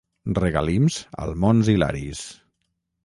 Regalims 0.37 0.97
al 1.25 1.35
Mons 1.43 1.69
Hilaris. 1.75 2.25